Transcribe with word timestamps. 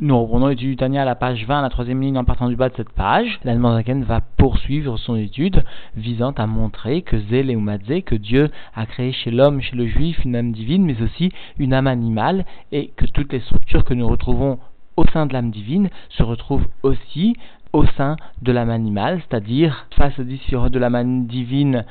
Nous 0.00 0.20
reprenons 0.20 0.48
l'étude 0.48 0.70
du 0.70 0.76
Tania 0.76 1.02
à 1.02 1.04
la 1.04 1.14
page 1.14 1.46
20, 1.46 1.62
la 1.62 1.68
troisième 1.68 2.00
ligne 2.00 2.18
en 2.18 2.24
partant 2.24 2.48
du 2.48 2.56
bas 2.56 2.68
de 2.68 2.74
cette 2.74 2.90
page. 2.90 3.38
La 3.44 3.56
Zaken 3.56 4.02
va 4.02 4.20
poursuivre 4.36 4.96
son 4.96 5.14
étude 5.14 5.62
visant 5.96 6.32
à 6.32 6.48
montrer 6.48 7.02
que 7.02 7.16
Zél 7.30 7.56
que 8.04 8.16
Dieu 8.16 8.50
a 8.74 8.86
créé 8.86 9.12
chez 9.12 9.30
l'homme, 9.30 9.60
chez 9.60 9.76
le 9.76 9.86
juif, 9.86 10.24
une 10.24 10.34
âme 10.34 10.50
divine, 10.50 10.84
mais 10.84 11.00
aussi 11.00 11.30
une 11.58 11.72
âme 11.72 11.86
animale, 11.86 12.44
et 12.72 12.88
que 12.96 13.06
toutes 13.06 13.32
les 13.32 13.38
structures 13.40 13.84
que 13.84 13.94
nous 13.94 14.08
retrouvons 14.08 14.58
au 14.96 15.06
sein 15.06 15.26
de 15.26 15.32
l'âme 15.32 15.52
divine 15.52 15.90
se 16.08 16.24
retrouvent 16.24 16.66
aussi 16.82 17.36
au 17.72 17.86
sein 17.86 18.16
de 18.42 18.50
l'âme 18.50 18.70
animale, 18.70 19.20
c'est-à-dire 19.28 19.86
face 19.96 20.18
aux 20.18 20.24
dix 20.24 20.40
de 20.50 20.78
l'âme 20.80 21.26
divine 21.26 21.84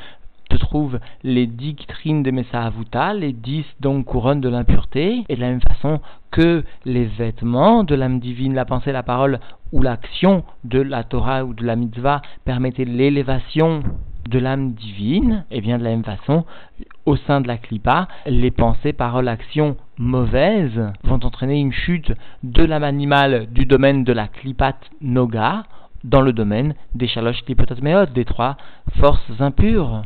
se 0.51 0.57
trouvent 0.57 0.99
les 1.23 1.47
dix 1.47 1.75
des 2.05 2.31
Messahavuta, 2.31 3.13
les 3.13 3.33
dix 3.33 3.65
donc 3.79 4.05
couronnes 4.05 4.41
de 4.41 4.49
l'impureté, 4.49 5.23
et 5.27 5.35
de 5.35 5.41
la 5.41 5.49
même 5.49 5.61
façon 5.61 5.99
que 6.31 6.63
les 6.85 7.05
vêtements 7.05 7.83
de 7.83 7.95
l'âme 7.95 8.19
divine, 8.19 8.53
la 8.53 8.65
pensée, 8.65 8.91
la 8.91 9.03
parole 9.03 9.39
ou 9.71 9.81
l'action 9.81 10.43
de 10.63 10.79
la 10.79 11.03
Torah 11.03 11.43
ou 11.43 11.53
de 11.53 11.65
la 11.65 11.75
mitzvah 11.75 12.21
permettaient 12.45 12.85
l'élévation 12.85 13.83
de 14.29 14.39
l'âme 14.39 14.73
divine, 14.73 15.45
et 15.51 15.61
bien 15.61 15.77
de 15.77 15.83
la 15.83 15.91
même 15.91 16.03
façon, 16.03 16.45
au 17.05 17.15
sein 17.15 17.41
de 17.41 17.47
la 17.47 17.57
clipa, 17.57 18.07
les 18.25 18.51
pensées, 18.51 18.93
paroles, 18.93 19.29
actions 19.29 19.77
mauvaises 19.97 20.81
vont 21.03 21.19
entraîner 21.23 21.59
une 21.59 21.71
chute 21.71 22.11
de 22.43 22.63
l'âme 22.63 22.83
animale 22.83 23.47
du 23.51 23.65
domaine 23.65 24.03
de 24.03 24.13
la 24.13 24.27
clipat 24.27 24.77
noga 25.01 25.63
dans 26.03 26.21
le 26.21 26.33
domaine 26.33 26.75
des 26.93 27.07
shalosh 27.07 27.43
klipotat 27.43 28.05
des 28.13 28.25
trois 28.25 28.57
forces 28.99 29.31
impures. 29.39 30.03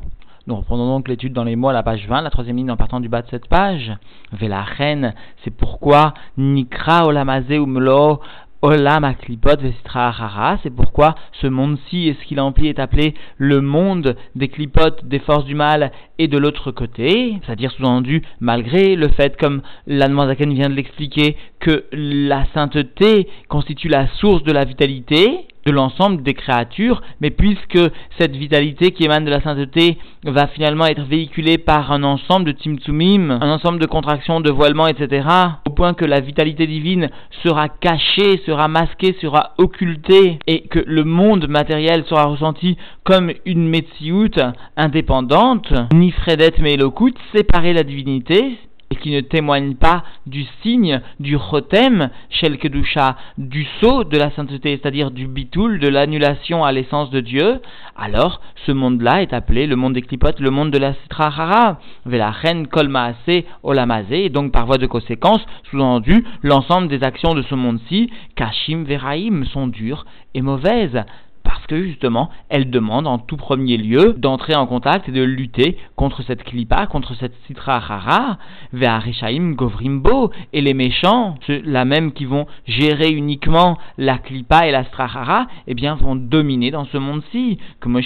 Nous 0.47 0.55
reprenons 0.55 0.87
donc 0.87 1.07
l'étude 1.07 1.33
dans 1.33 1.43
les 1.43 1.55
mots 1.55 1.69
à 1.69 1.73
la 1.73 1.83
page 1.83 2.07
20, 2.07 2.21
la 2.21 2.31
troisième 2.31 2.57
ligne 2.57 2.71
en 2.71 2.77
partant 2.77 2.99
du 2.99 3.09
bas 3.09 3.21
de 3.21 3.27
cette 3.29 3.47
page. 3.47 3.91
reine, 4.31 5.13
c'est 5.43 5.55
pourquoi 5.55 6.15
Nikra 6.35 7.05
Olamazé 7.05 7.57
Umlo 7.57 8.19
Olam 8.63 9.03
Aklipot 9.03 9.57
Vestra 9.59 10.57
c'est 10.63 10.75
pourquoi 10.75 11.13
ce 11.41 11.45
monde-ci 11.45 12.07
et 12.07 12.15
ce 12.15 12.25
qu'il 12.27 12.39
emplit 12.39 12.69
est 12.69 12.79
appelé 12.79 13.13
le 13.37 13.61
monde 13.61 14.15
des 14.35 14.47
clipotes, 14.47 15.05
des 15.05 15.19
forces 15.19 15.45
du 15.45 15.53
mal 15.53 15.91
et 16.17 16.27
de 16.27 16.39
l'autre 16.39 16.71
côté, 16.71 17.39
c'est-à-dire 17.45 17.71
sous-entendu, 17.71 18.23
malgré 18.39 18.95
le 18.95 19.09
fait, 19.09 19.37
comme 19.37 19.61
l'Anne 19.85 20.33
vient 20.33 20.69
de 20.69 20.75
l'expliquer, 20.75 21.37
que 21.59 21.85
la 21.91 22.45
sainteté 22.53 23.27
constitue 23.47 23.89
la 23.89 24.07
source 24.07 24.43
de 24.43 24.51
la 24.51 24.65
vitalité, 24.65 25.45
de 25.65 25.71
l'ensemble 25.71 26.23
des 26.23 26.33
créatures, 26.33 27.01
mais 27.19 27.29
puisque 27.29 27.79
cette 28.19 28.35
vitalité 28.35 28.91
qui 28.91 29.03
émane 29.03 29.25
de 29.25 29.29
la 29.29 29.41
sainteté 29.41 29.97
va 30.23 30.47
finalement 30.47 30.85
être 30.85 31.03
véhiculée 31.03 31.57
par 31.57 31.91
un 31.91 32.03
ensemble 32.03 32.45
de 32.45 32.51
timtsumim, 32.51 33.31
un 33.31 33.51
ensemble 33.51 33.79
de 33.79 33.85
contractions, 33.85 34.41
de 34.41 34.51
voilements, 34.51 34.87
etc., 34.87 35.27
au 35.67 35.71
point 35.71 35.93
que 35.93 36.05
la 36.05 36.19
vitalité 36.19 36.67
divine 36.67 37.09
sera 37.43 37.69
cachée, 37.69 38.41
sera 38.45 38.67
masquée, 38.67 39.15
sera 39.21 39.53
occultée, 39.57 40.39
et 40.47 40.61
que 40.61 40.83
le 40.85 41.03
monde 41.03 41.47
matériel 41.47 42.05
sera 42.05 42.25
ressenti 42.25 42.77
comme 43.03 43.31
une 43.45 43.67
Metsiout 43.67 44.39
indépendante, 44.77 45.71
ni 45.93 46.11
Fredet 46.11 46.53
mais 46.59 46.73
Elokut, 46.73 47.13
séparer 47.33 47.73
la 47.73 47.83
divinité, 47.83 48.57
et 48.91 48.95
qui 48.95 49.11
ne 49.11 49.21
témoigne 49.21 49.75
pas 49.75 50.03
du 50.27 50.45
signe, 50.61 51.01
du 51.19 51.37
chotem, 51.49 52.09
shel 52.29 52.57
kedusha, 52.57 53.15
du 53.37 53.65
sceau 53.79 54.03
de 54.03 54.17
la 54.17 54.29
sainteté, 54.31 54.77
c'est-à-dire 54.77 55.11
du 55.11 55.27
bitoul, 55.27 55.79
de 55.79 55.87
l'annulation 55.87 56.63
à 56.63 56.71
l'essence 56.71 57.09
de 57.09 57.21
Dieu, 57.21 57.61
alors 57.97 58.41
ce 58.65 58.71
monde-là 58.71 59.21
est 59.21 59.33
appelé 59.33 59.65
le 59.65 59.77
monde 59.77 59.93
des 59.93 60.01
clipotes, 60.01 60.39
le 60.39 60.51
monde 60.51 60.71
de 60.71 60.77
la 60.77 60.93
sitrahara, 60.93 61.79
velachen 62.05 62.67
kolmaase 62.67 63.43
olamase, 63.63 64.11
et 64.11 64.29
donc 64.29 64.51
par 64.51 64.65
voie 64.65 64.77
de 64.77 64.87
conséquence, 64.87 65.41
sous-entendu, 65.69 66.25
l'ensemble 66.43 66.89
des 66.89 67.03
actions 67.03 67.33
de 67.33 67.41
ce 67.43 67.55
monde-ci, 67.55 68.09
kashim 68.35 68.83
veraim, 68.83 69.45
sont 69.45 69.67
dures 69.67 70.05
et 70.33 70.41
mauvaises 70.41 71.03
parce 71.51 71.67
que 71.67 71.83
justement, 71.83 72.29
elle 72.47 72.69
demande 72.69 73.07
en 73.07 73.17
tout 73.17 73.35
premier 73.35 73.75
lieu 73.75 74.13
d'entrer 74.17 74.55
en 74.55 74.65
contact 74.65 75.09
et 75.09 75.11
de 75.11 75.21
lutter 75.21 75.77
contre 75.97 76.23
cette 76.23 76.45
klipa, 76.45 76.87
contre 76.87 77.13
cette 77.13 77.33
citra 77.45 77.77
rara, 77.77 78.37
ve'arishaim 78.71 79.55
govrimbo, 79.55 80.31
et 80.53 80.61
les 80.61 80.73
méchants, 80.73 81.35
ceux-là 81.47 81.83
même 81.83 82.13
qui 82.13 82.23
vont 82.23 82.47
gérer 82.67 83.09
uniquement 83.09 83.77
la 83.97 84.17
klipa 84.17 84.65
et 84.65 84.71
la 84.71 84.85
strahara, 84.85 85.47
eh 85.67 85.73
bien 85.73 85.95
vont 85.95 86.15
dominer 86.15 86.71
dans 86.71 86.85
ce 86.85 86.97
monde-ci. 86.97 87.57
Comme 87.81 87.99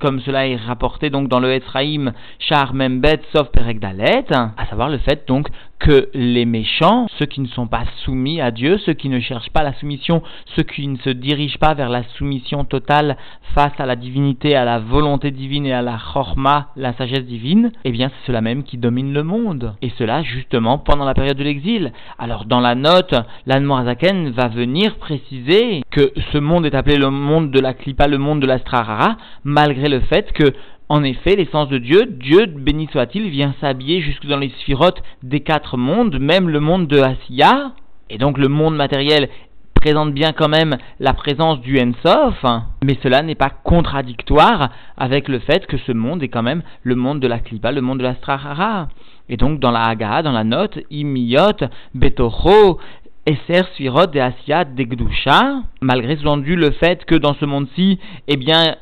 comme 0.00 0.20
cela 0.20 0.48
est 0.48 0.56
rapporté 0.56 1.10
donc 1.10 1.28
dans 1.28 1.38
le 1.38 1.52
Etzraim, 1.52 2.12
char 2.40 2.74
membet 2.74 3.20
sauf 3.32 3.50
peregdalet, 3.52 4.24
à 4.32 4.66
savoir 4.68 4.88
le 4.88 4.98
fait 4.98 5.28
donc 5.28 5.46
que 5.82 6.08
les 6.14 6.44
méchants, 6.44 7.08
ceux 7.18 7.26
qui 7.26 7.40
ne 7.40 7.48
sont 7.48 7.66
pas 7.66 7.82
soumis 8.04 8.40
à 8.40 8.52
Dieu, 8.52 8.78
ceux 8.78 8.92
qui 8.92 9.08
ne 9.08 9.18
cherchent 9.18 9.50
pas 9.50 9.64
la 9.64 9.72
soumission, 9.74 10.22
ceux 10.54 10.62
qui 10.62 10.86
ne 10.86 10.96
se 10.98 11.10
dirigent 11.10 11.58
pas 11.58 11.74
vers 11.74 11.88
la 11.88 12.04
soumission 12.16 12.64
totale 12.64 13.16
face 13.56 13.72
à 13.78 13.86
la 13.86 13.96
divinité, 13.96 14.54
à 14.54 14.64
la 14.64 14.78
volonté 14.78 15.32
divine 15.32 15.66
et 15.66 15.72
à 15.72 15.82
la 15.82 15.98
chorma, 15.98 16.68
la 16.76 16.92
sagesse 16.92 17.24
divine, 17.24 17.72
eh 17.84 17.90
bien 17.90 18.10
c'est 18.10 18.28
cela 18.28 18.40
même 18.40 18.62
qui 18.62 18.78
domine 18.78 19.12
le 19.12 19.24
monde. 19.24 19.74
Et 19.82 19.90
cela 19.98 20.22
justement 20.22 20.78
pendant 20.78 21.04
la 21.04 21.14
période 21.14 21.36
de 21.36 21.42
l'exil. 21.42 21.92
Alors 22.16 22.44
dans 22.44 22.60
la 22.60 22.76
note, 22.76 23.14
l'Anne 23.46 23.64
Morazaken 23.64 24.30
va 24.30 24.46
venir 24.46 24.96
préciser 24.98 25.82
que 25.90 26.12
ce 26.32 26.38
monde 26.38 26.64
est 26.64 26.76
appelé 26.76 26.96
le 26.96 27.10
monde 27.10 27.50
de 27.50 27.60
la 27.60 27.74
Klipa, 27.74 28.06
le 28.06 28.18
monde 28.18 28.38
de 28.38 28.46
l'Astrarara, 28.46 29.16
malgré 29.42 29.88
le 29.88 29.98
fait 30.00 30.32
que 30.32 30.52
en 30.92 31.04
effet, 31.04 31.36
l'essence 31.36 31.70
de 31.70 31.78
Dieu, 31.78 32.04
Dieu, 32.04 32.44
béni 32.44 32.86
soit-il, 32.92 33.30
vient 33.30 33.54
s'habiller 33.62 34.02
jusque 34.02 34.26
dans 34.26 34.36
les 34.36 34.50
sphirotes 34.60 35.02
des 35.22 35.40
quatre 35.40 35.78
mondes, 35.78 36.18
même 36.18 36.50
le 36.50 36.60
monde 36.60 36.86
de 36.86 37.00
Asiya, 37.00 37.72
et 38.10 38.18
donc 38.18 38.36
le 38.36 38.48
monde 38.48 38.76
matériel 38.76 39.30
présente 39.74 40.12
bien 40.12 40.32
quand 40.32 40.50
même 40.50 40.76
la 41.00 41.14
présence 41.14 41.62
du 41.62 41.80
Ensof, 41.80 42.44
mais 42.84 42.98
cela 43.02 43.22
n'est 43.22 43.34
pas 43.34 43.48
contradictoire 43.48 44.68
avec 44.98 45.28
le 45.28 45.38
fait 45.38 45.66
que 45.66 45.78
ce 45.78 45.92
monde 45.92 46.22
est 46.22 46.28
quand 46.28 46.42
même 46.42 46.62
le 46.82 46.94
monde 46.94 47.20
de 47.20 47.26
la 47.26 47.38
Klipa, 47.38 47.72
le 47.72 47.80
monde 47.80 48.00
de 48.00 48.04
l'Astrahara. 48.04 48.88
Et 49.30 49.38
donc 49.38 49.60
dans 49.60 49.70
la 49.70 49.84
Haga, 49.84 50.20
dans 50.20 50.32
la 50.32 50.44
note, 50.44 50.78
Imiyot, 50.90 51.68
Betocho, 51.94 52.78
Esser 53.24 53.62
Sphirot 53.72 54.08
de 54.08 54.20
Asiya 54.20 54.66
Degdusha, 54.66 55.62
malgré 55.80 56.16
sous-entendu 56.16 56.54
le 56.54 56.70
fait 56.72 57.06
que 57.06 57.14
dans 57.14 57.32
ce 57.40 57.46
monde-ci, 57.46 57.98
eh 58.28 58.36
bien, 58.36 58.76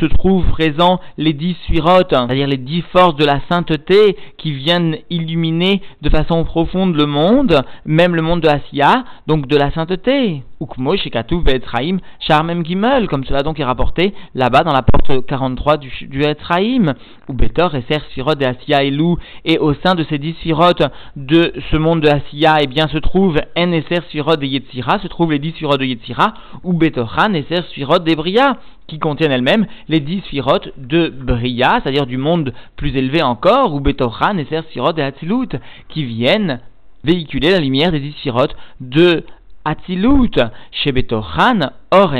se 0.00 0.06
trouvent 0.06 0.46
présents 0.46 1.00
les 1.18 1.32
dix 1.32 1.56
suirotes, 1.64 2.10
c'est-à-dire 2.10 2.46
les 2.46 2.56
dix 2.56 2.82
forces 2.92 3.16
de 3.16 3.24
la 3.24 3.40
sainteté 3.48 4.16
qui 4.38 4.52
viennent 4.52 4.96
illuminer 5.10 5.82
de 6.02 6.10
façon 6.10 6.44
profonde 6.44 6.94
le 6.96 7.06
monde, 7.06 7.62
même 7.84 8.14
le 8.14 8.22
monde 8.22 8.40
de 8.40 8.48
Asiya, 8.48 9.04
donc 9.26 9.46
de 9.46 9.56
la 9.56 9.70
sainteté. 9.72 10.42
Ukmo, 10.60 10.96
Shekatu, 10.96 11.42
Ve'etzraim, 11.42 11.98
Charmem 12.20 12.64
Gimel, 12.64 13.08
comme 13.08 13.24
cela 13.24 13.42
donc 13.42 13.60
est 13.60 13.64
rapporté 13.64 14.14
là-bas 14.34 14.62
dans 14.62 14.72
la 14.72 14.82
porte 14.82 15.26
43 15.26 15.76
du, 15.76 15.90
du 16.08 16.22
Etzraim, 16.22 16.94
ou 17.28 17.32
Betor, 17.34 17.74
Esser, 17.74 18.00
Sphirot 18.10 18.34
de 18.34 18.46
Asiya 18.46 18.82
et 18.84 18.90
Lou, 18.90 19.18
et 19.44 19.58
au 19.58 19.74
sein 19.74 19.94
de 19.94 20.04
ces 20.04 20.18
dix 20.18 20.32
sphirotes 20.34 20.82
de 21.16 21.52
ce 21.70 21.76
monde 21.76 22.00
de 22.00 22.08
Asiya, 22.08 22.58
eh 22.62 22.66
bien 22.66 22.88
se 22.88 22.98
trouve 22.98 23.38
En 23.56 23.72
Esser, 23.72 24.00
Sphirot 24.08 24.36
de 24.36 24.46
Yetzira, 24.46 24.98
se 25.00 25.08
trouvent 25.08 25.32
les 25.32 25.38
dix 25.38 25.50
sphirotes 25.50 25.80
de 25.80 25.86
Yetzira, 25.86 26.34
ou 26.62 26.72
Betoran, 26.72 27.34
Esser, 27.34 27.62
Sphirot 27.70 27.98
d'Ebria, 27.98 28.56
qui 28.86 28.98
contiennent 28.98 29.32
elles-mêmes 29.32 29.66
les 29.88 30.00
dix 30.00 30.20
sphirotes 30.20 30.70
de 30.76 31.08
Bria, 31.08 31.80
c'est-à-dire 31.82 32.06
du 32.06 32.16
monde 32.16 32.52
plus 32.76 32.96
élevé 32.96 33.22
encore, 33.22 33.74
ou 33.74 33.80
Betochan 33.80 34.38
et 34.38 34.46
Sphirotes 34.62 34.98
et 34.98 35.02
Hatzilut, 35.02 35.48
qui 35.88 36.04
viennent 36.04 36.60
véhiculer 37.02 37.50
la 37.50 37.60
lumière 37.60 37.92
des 37.92 38.00
dix 38.00 38.12
sphirotes 38.12 38.56
de 38.80 39.24
Hatzilut, 39.64 40.38
chez 40.70 40.92
Betochan, 40.92 41.70
Or 41.90 42.14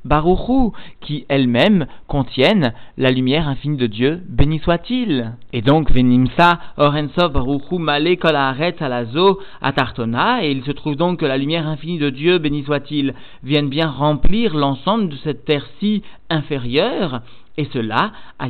Sof, 0.00 0.08
Baruchu, 0.08 0.72
qui 1.00 1.24
elles-mêmes 1.28 1.86
contiennent 2.06 2.72
la 2.96 3.10
lumière 3.10 3.48
infinie 3.48 3.76
de 3.76 3.86
Dieu, 3.86 4.22
béni 4.28 4.58
soit-il. 4.58 5.32
Et 5.52 5.62
donc, 5.62 5.90
Venimsa, 5.90 6.58
Orensov, 6.76 7.32
Baruchu, 7.32 7.78
Male, 7.78 8.16
Kol 8.16 8.36
Alazo, 8.36 9.40
Atartona, 9.60 10.44
et 10.44 10.50
il 10.50 10.64
se 10.64 10.72
trouve 10.72 10.96
donc 10.96 11.20
que 11.20 11.26
la 11.26 11.36
lumière 11.36 11.66
infinie 11.66 11.98
de 11.98 12.10
Dieu, 12.10 12.38
béni 12.38 12.62
soit-il, 12.64 13.14
vienne 13.42 13.68
bien 13.68 13.88
remplir 13.88 14.56
l'ensemble 14.56 15.08
de 15.08 15.16
cette 15.16 15.44
terre-ci 15.44 16.02
inférieure, 16.28 17.22
et 17.60 17.68
cela, 17.74 18.12
à 18.38 18.48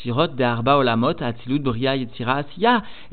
Sirot 0.00 0.26
de 0.28 0.42
Arba 0.44 0.78
Olamot. 0.78 1.14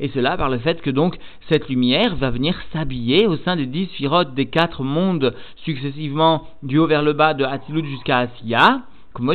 Et 0.00 0.08
cela 0.08 0.36
par 0.36 0.48
le 0.48 0.58
fait 0.58 0.80
que 0.80 0.90
donc 0.90 1.18
cette 1.48 1.68
lumière 1.68 2.14
va 2.14 2.30
venir 2.30 2.54
s'habiller 2.72 3.26
au 3.26 3.36
sein 3.38 3.56
des 3.56 3.66
dix 3.66 3.86
Sirot 3.96 4.22
des 4.24 4.46
quatre 4.46 4.84
mondes 4.84 5.34
successivement 5.64 6.44
du 6.62 6.78
haut 6.78 6.86
vers 6.86 7.02
le 7.02 7.14
bas 7.14 7.34
de 7.34 7.44
Atzilut 7.44 7.84
jusqu'à 7.84 8.18
Asiya. 8.18 8.82
Comme 9.12 9.34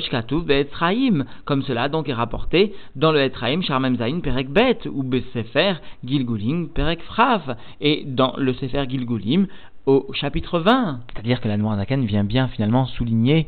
cela 1.64 1.90
donc 1.90 2.08
est 2.10 2.14
rapporté 2.14 2.74
dans 2.96 3.12
le 3.12 3.20
Etraim 3.22 3.62
Sharmem 3.62 3.98
Zain 3.98 4.22
Perek 4.22 4.50
Bet 4.50 4.88
ou 4.90 5.04
Besefer 5.04 5.74
Gilgulim 6.06 6.70
Perek 6.70 7.02
Frav 7.02 7.58
et 7.82 8.04
dans 8.06 8.34
le 8.38 8.54
Sefer 8.54 8.86
Gilgulim 8.88 9.48
au 9.86 10.08
chapitre 10.14 10.60
20. 10.60 11.02
C'est-à-dire 11.12 11.42
que 11.42 11.48
la 11.48 11.58
Noirzakan 11.58 12.02
vient 12.02 12.24
bien 12.24 12.48
finalement 12.48 12.86
souligner 12.86 13.48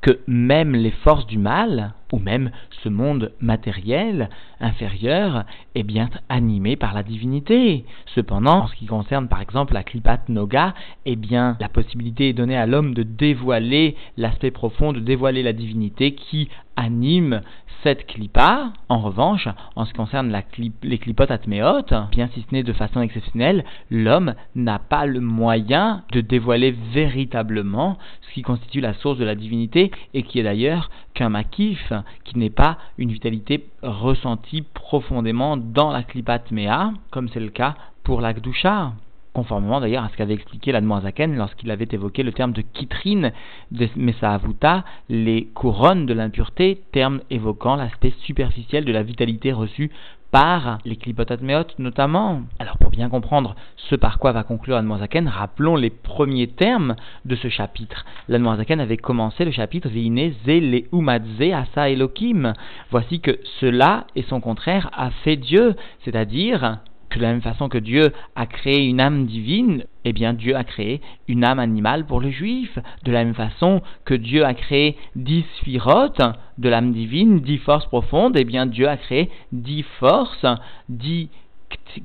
que 0.00 0.20
même 0.26 0.74
les 0.74 0.90
forces 0.90 1.26
du 1.26 1.38
mal, 1.38 1.92
ou 2.12 2.18
même 2.18 2.50
ce 2.82 2.88
monde 2.88 3.32
matériel 3.40 4.30
inférieur 4.60 5.44
est 5.74 5.82
bien 5.82 6.10
animé 6.28 6.76
par 6.76 6.94
la 6.94 7.02
divinité. 7.02 7.84
Cependant, 8.14 8.64
en 8.64 8.66
ce 8.66 8.74
qui 8.74 8.86
concerne 8.86 9.28
par 9.28 9.40
exemple 9.40 9.74
la 9.74 9.82
Klipat 9.82 10.28
Noga, 10.28 10.74
eh 11.06 11.16
bien 11.16 11.56
la 11.60 11.68
possibilité 11.68 12.30
est 12.30 12.34
donnée 12.34 12.56
à 12.56 12.66
l'homme 12.66 12.94
de 12.94 13.02
dévoiler 13.02 13.96
l'aspect 14.16 14.50
profond, 14.50 14.92
de 14.92 15.00
dévoiler 15.00 15.42
la 15.42 15.52
divinité 15.52 16.14
qui 16.14 16.48
anime 16.76 17.42
cette 17.82 18.06
clipa. 18.06 18.72
En 18.88 18.98
revanche, 18.98 19.48
en 19.76 19.84
ce 19.84 19.90
qui 19.90 19.96
concerne 19.96 20.34
les 20.82 20.98
clipotes 20.98 21.30
atméotes, 21.30 21.94
bien 22.10 22.28
si 22.34 22.42
ce 22.42 22.54
n'est 22.54 22.62
de 22.62 22.72
façon 22.72 23.00
exceptionnelle, 23.00 23.64
l'homme 23.90 24.34
n'a 24.54 24.78
pas 24.78 25.06
le 25.06 25.20
moyen 25.20 26.02
de 26.12 26.20
dévoiler 26.20 26.72
véritablement 26.92 27.98
ce 28.22 28.34
qui 28.34 28.42
constitue 28.42 28.80
la 28.80 28.94
source 28.94 29.18
de 29.18 29.24
la 29.24 29.34
divinité 29.34 29.90
et 30.14 30.22
qui 30.22 30.38
est 30.40 30.42
d'ailleurs 30.42 30.90
qu'un 31.14 31.30
makif, 31.30 31.92
qui 32.24 32.38
n'est 32.38 32.50
pas 32.50 32.78
une 32.98 33.12
vitalité 33.12 33.66
ressentie 33.82 34.62
profondément 34.62 35.56
dans 35.56 35.90
la 35.90 36.02
clipa 36.02 36.34
atméa, 36.34 36.92
comme 37.10 37.28
c'est 37.28 37.40
le 37.40 37.50
cas 37.50 37.74
pour 38.02 38.20
la 38.20 38.32
Gdusha 38.32 38.92
conformément 39.32 39.80
d'ailleurs 39.80 40.04
à 40.04 40.08
ce 40.08 40.16
qu'avait 40.16 40.34
expliqué 40.34 40.72
l'Admoazaken 40.72 41.36
lorsqu'il 41.36 41.70
avait 41.70 41.88
évoqué 41.90 42.22
le 42.22 42.32
terme 42.32 42.52
de 42.52 42.62
kitrine 42.62 43.32
de 43.70 43.88
Messahavuta, 43.96 44.84
les 45.08 45.46
couronnes 45.54 46.06
de 46.06 46.14
l'impureté, 46.14 46.82
terme 46.92 47.20
évoquant 47.30 47.76
l'aspect 47.76 48.12
superficiel 48.24 48.84
de 48.84 48.92
la 48.92 49.02
vitalité 49.02 49.52
reçue 49.52 49.90
par 50.30 50.78
les 50.84 50.96
clipotatmeot 50.96 51.66
notamment. 51.78 52.42
Alors 52.58 52.78
pour 52.78 52.90
bien 52.90 53.08
comprendre 53.08 53.54
ce 53.76 53.96
par 53.96 54.18
quoi 54.18 54.32
va 54.32 54.42
conclure 54.42 54.76
l'Admoazaken, 54.76 55.28
rappelons 55.28 55.76
les 55.76 55.90
premiers 55.90 56.48
termes 56.48 56.94
de 57.24 57.34
ce 57.36 57.48
chapitre. 57.48 58.04
L'Admoazaken 58.28 58.80
avait 58.80 58.96
commencé 58.96 59.44
le 59.44 59.50
chapitre 59.50 59.88
Veine 59.88 60.32
ze 60.44 60.84
umadze 60.92 61.52
asa 61.52 61.90
elokim. 61.90 62.52
Voici 62.90 63.20
que 63.20 63.38
cela 63.60 64.06
et 64.14 64.22
son 64.22 64.40
contraire 64.40 64.90
a 64.92 65.10
fait 65.10 65.36
Dieu, 65.36 65.74
c'est-à-dire 66.04 66.78
que 67.10 67.18
de 67.18 67.22
la 67.22 67.32
même 67.32 67.42
façon 67.42 67.68
que 67.68 67.78
Dieu 67.78 68.12
a 68.36 68.46
créé 68.46 68.86
une 68.86 69.00
âme 69.00 69.26
divine, 69.26 69.84
eh 70.04 70.12
bien 70.12 70.32
Dieu 70.32 70.56
a 70.56 70.64
créé 70.64 71.00
une 71.28 71.44
âme 71.44 71.58
animale 71.58 72.06
pour 72.06 72.20
le 72.20 72.30
juif. 72.30 72.78
De 73.04 73.12
la 73.12 73.24
même 73.24 73.34
façon 73.34 73.82
que 74.04 74.14
Dieu 74.14 74.44
a 74.44 74.54
créé 74.54 74.96
dix 75.16 75.44
sphirotes 75.58 76.22
de 76.56 76.68
l'âme 76.68 76.92
divine, 76.92 77.40
dix 77.40 77.58
forces 77.58 77.86
profondes, 77.86 78.36
eh 78.38 78.44
bien 78.44 78.66
Dieu 78.66 78.88
a 78.88 78.96
créé 78.96 79.28
dix 79.52 79.82
forces, 79.98 80.46
dix 80.88 81.28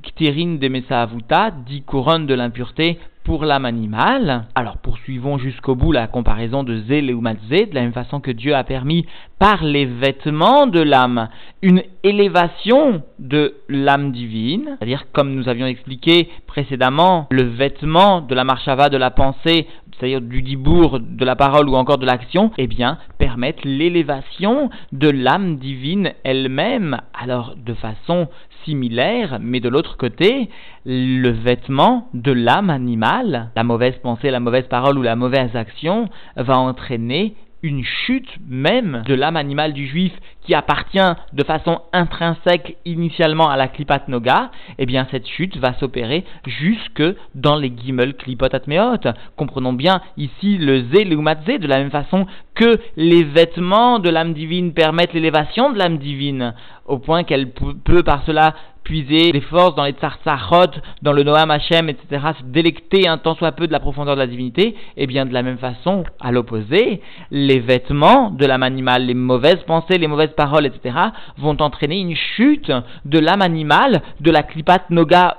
ktérines 0.02 0.58
de 0.58 0.68
Messahavuta, 0.68 1.50
dix 1.50 1.82
couronnes 1.82 2.26
de 2.26 2.34
l'impureté 2.34 2.98
pour 3.26 3.44
l'âme 3.44 3.64
animale. 3.64 4.44
Alors 4.54 4.78
poursuivons 4.78 5.36
jusqu'au 5.36 5.74
bout 5.74 5.90
la 5.90 6.06
comparaison 6.06 6.62
de 6.62 6.78
Zé 6.82 6.98
et 6.98 7.66
de 7.66 7.74
la 7.74 7.82
même 7.82 7.92
façon 7.92 8.20
que 8.20 8.30
Dieu 8.30 8.54
a 8.54 8.62
permis 8.62 9.04
par 9.40 9.64
les 9.64 9.84
vêtements 9.84 10.68
de 10.68 10.80
l'âme 10.80 11.28
une 11.60 11.82
élévation 12.04 13.02
de 13.18 13.54
l'âme 13.68 14.12
divine, 14.12 14.76
c'est-à-dire 14.78 15.06
comme 15.12 15.34
nous 15.34 15.48
avions 15.48 15.66
expliqué 15.66 16.28
précédemment, 16.46 17.26
le 17.32 17.42
vêtement 17.42 18.20
de 18.20 18.34
la 18.34 18.44
marchava 18.44 18.88
de 18.90 18.96
la 18.96 19.10
pensée, 19.10 19.66
c'est-à-dire 19.98 20.20
du 20.20 20.42
dibour, 20.42 21.00
de 21.00 21.24
la 21.24 21.36
parole 21.36 21.68
ou 21.68 21.74
encore 21.74 21.98
de 21.98 22.06
l'action, 22.06 22.50
eh 22.58 22.66
bien, 22.66 22.98
permettent 23.18 23.64
l'élévation 23.64 24.70
de 24.92 25.08
l'âme 25.08 25.56
divine 25.56 26.12
elle-même. 26.22 27.00
Alors, 27.18 27.54
de 27.56 27.74
façon 27.74 28.28
similaire, 28.66 29.38
mais 29.40 29.60
de 29.60 29.70
l'autre 29.70 29.96
côté, 29.96 30.50
le 30.84 31.30
vêtement 31.30 32.08
de 32.12 32.32
l'âme 32.32 32.68
animale, 32.68 33.50
la 33.56 33.64
mauvaise 33.64 33.96
pensée, 34.02 34.30
la 34.30 34.40
mauvaise 34.40 34.66
parole 34.66 34.98
ou 34.98 35.02
la 35.02 35.16
mauvaise 35.16 35.56
action, 35.56 36.10
va 36.36 36.58
entraîner 36.58 37.34
une 37.66 37.84
chute 37.84 38.28
même 38.48 39.02
de 39.06 39.14
l'âme 39.14 39.36
animale 39.36 39.72
du 39.72 39.86
juif 39.88 40.12
qui 40.42 40.54
appartient 40.54 40.98
de 41.32 41.44
façon 41.44 41.80
intrinsèque 41.92 42.76
initialement 42.84 43.50
à 43.50 43.56
la 43.56 43.66
klipat 43.66 44.06
noga, 44.06 44.52
eh 44.78 44.86
bien 44.86 45.08
cette 45.10 45.26
chute 45.26 45.56
va 45.56 45.74
s'opérer 45.74 46.24
jusque 46.46 47.02
dans 47.34 47.56
les 47.56 47.72
gimel 47.76 48.14
klipot 48.14 48.54
atmeot. 48.54 49.10
Comprenons 49.36 49.72
bien 49.72 50.00
ici 50.16 50.58
le 50.58 50.84
zé, 50.92 51.04
le 51.04 51.16
de 51.58 51.66
la 51.66 51.78
même 51.78 51.90
façon 51.90 52.26
que 52.54 52.78
les 52.96 53.24
vêtements 53.24 53.98
de 53.98 54.10
l'âme 54.10 54.32
divine 54.32 54.72
permettent 54.72 55.12
l'élévation 55.12 55.72
de 55.72 55.78
l'âme 55.78 55.98
divine, 55.98 56.54
au 56.86 56.98
point 56.98 57.24
qu'elle 57.24 57.50
peut 57.50 58.04
par 58.04 58.22
cela 58.24 58.54
puiser 58.86 59.32
des 59.32 59.40
forces 59.40 59.74
dans 59.74 59.84
les 59.84 59.94
tsarsachot, 59.94 60.80
dans 61.02 61.12
le 61.12 61.24
Noam 61.24 61.50
Hashem, 61.50 61.88
etc., 61.88 62.24
se 62.38 62.44
délecter 62.44 63.08
un 63.08 63.18
tant 63.18 63.34
soit 63.34 63.50
peu 63.50 63.66
de 63.66 63.72
la 63.72 63.80
profondeur 63.80 64.14
de 64.14 64.20
la 64.20 64.28
divinité, 64.28 64.68
et 64.68 64.74
eh 64.96 65.06
bien 65.08 65.26
de 65.26 65.32
la 65.32 65.42
même 65.42 65.58
façon, 65.58 66.04
à 66.20 66.30
l'opposé, 66.30 67.02
les 67.32 67.58
vêtements 67.58 68.30
de 68.30 68.46
l'âme 68.46 68.62
animale, 68.62 69.06
les 69.06 69.14
mauvaises 69.14 69.62
pensées, 69.66 69.98
les 69.98 70.06
mauvaises 70.06 70.34
paroles, 70.36 70.66
etc., 70.66 70.96
vont 71.36 71.56
entraîner 71.60 71.98
une 71.98 72.14
chute 72.14 72.70
de 73.04 73.18
l'âme 73.18 73.42
animale, 73.42 74.02
de 74.20 74.30
la 74.30 74.44
klipat 74.44 74.88
noga, 74.90 75.38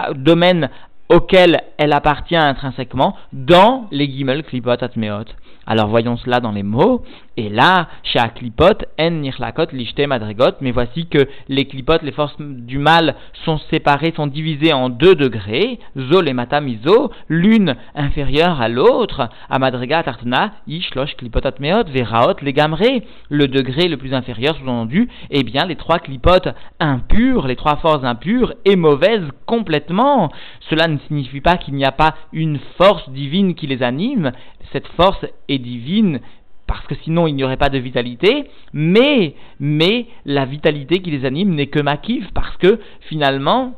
euh, 0.00 0.14
domaine 0.14 0.70
auquel 1.10 1.60
elle 1.76 1.92
appartient 1.92 2.34
intrinsèquement, 2.34 3.14
dans 3.34 3.88
les 3.90 4.10
gimel 4.10 4.42
klipot 4.42 4.82
atmeot. 4.82 5.26
Alors 5.66 5.88
voyons 5.88 6.16
cela 6.16 6.40
dans 6.40 6.52
les 6.52 6.62
mots. 6.62 7.02
Et 7.36 7.50
là, 7.50 7.88
chez 8.02 8.18
Aklipot, 8.18 8.78
en 8.98 9.10
nirlakot 9.10 9.66
lishte 9.72 10.00
madrigot, 10.06 10.54
mais 10.62 10.70
voici 10.70 11.06
que 11.06 11.28
les 11.48 11.66
clipotes, 11.66 12.02
les 12.02 12.12
forces 12.12 12.36
du 12.38 12.78
mal, 12.78 13.14
sont 13.44 13.58
séparées, 13.70 14.14
sont 14.16 14.26
divisées 14.26 14.72
en 14.72 14.88
deux 14.88 15.14
degrés, 15.14 15.78
zo 15.98 16.22
et 16.22 16.32
matamizo, 16.32 17.10
l'une 17.28 17.76
inférieure 17.94 18.60
à 18.60 18.68
l'autre, 18.68 19.28
à 19.50 19.58
madriga 19.58 20.02
tartana, 20.02 20.52
ishlosh 20.66 21.16
klipotat 21.16 21.56
meot, 21.60 21.88
veraot 21.90 22.36
legamre, 22.40 23.02
le 23.28 23.48
degré 23.48 23.88
le 23.88 23.98
plus 23.98 24.14
inférieur, 24.14 24.56
sous-entendu, 24.56 25.08
eh 25.30 25.42
bien 25.42 25.66
les 25.66 25.76
trois 25.76 25.98
clipotes 25.98 26.48
impures, 26.80 27.46
les 27.46 27.56
trois 27.56 27.76
forces 27.76 28.04
impures 28.04 28.54
et 28.64 28.76
mauvaises 28.76 29.28
complètement. 29.44 30.30
Cela 30.70 30.88
ne 30.88 30.98
signifie 31.06 31.42
pas 31.42 31.58
qu'il 31.58 31.74
n'y 31.74 31.84
a 31.84 31.92
pas 31.92 32.14
une 32.32 32.58
force 32.78 33.10
divine 33.10 33.54
qui 33.54 33.66
les 33.66 33.82
anime, 33.82 34.32
cette 34.72 34.88
force 34.88 35.24
est 35.48 35.55
divine 35.58 36.20
parce 36.66 36.86
que 36.86 36.94
sinon 37.04 37.26
il 37.26 37.34
n'y 37.34 37.44
aurait 37.44 37.56
pas 37.56 37.68
de 37.68 37.78
vitalité, 37.78 38.46
mais, 38.72 39.34
mais 39.60 40.06
la 40.24 40.44
vitalité 40.44 41.00
qui 41.00 41.10
les 41.10 41.24
anime 41.24 41.54
n'est 41.54 41.68
que 41.68 41.80
makiv, 41.80 42.28
parce 42.34 42.56
que 42.56 42.80
finalement, 43.02 43.74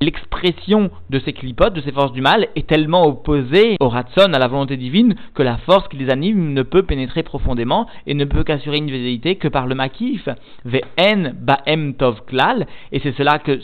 l'expression 0.00 0.90
de 1.08 1.18
ces 1.20 1.32
clipotes, 1.32 1.74
de 1.74 1.80
ces 1.80 1.92
forces 1.92 2.12
du 2.12 2.20
mal, 2.20 2.48
est 2.56 2.66
tellement 2.66 3.06
opposée 3.06 3.76
au 3.80 3.88
ratson, 3.88 4.32
à 4.32 4.38
la 4.38 4.48
volonté 4.48 4.76
divine, 4.76 5.14
que 5.34 5.42
la 5.42 5.56
force 5.58 5.88
qui 5.88 5.96
les 5.96 6.10
anime 6.10 6.52
ne 6.52 6.62
peut 6.62 6.82
pénétrer 6.82 7.22
profondément 7.22 7.86
et 8.06 8.14
ne 8.14 8.24
peut 8.24 8.44
qu'assurer 8.44 8.78
une 8.78 8.90
vitalité 8.90 9.36
que 9.36 9.48
par 9.48 9.66
le 9.66 9.74
makif. 9.74 10.28
Ve'en 10.64 11.32
ba'em 11.34 11.94
tov 11.94 12.24
klal, 12.26 12.66
et 12.92 13.00
c'est 13.00 13.16
cela 13.16 13.38
que 13.38 13.60